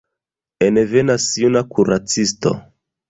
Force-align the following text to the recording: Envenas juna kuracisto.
Envenas 0.67 1.27
juna 1.43 1.63
kuracisto. 1.75 2.59